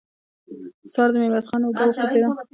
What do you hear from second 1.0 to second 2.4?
د ميرويس خان اوږه وخوځېده.